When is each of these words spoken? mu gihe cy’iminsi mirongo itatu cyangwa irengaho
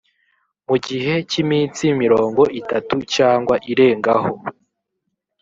mu 0.67 0.75
gihe 0.85 1.13
cy’iminsi 1.29 1.83
mirongo 2.01 2.41
itatu 2.59 2.95
cyangwa 3.15 3.55
irengaho 3.71 4.31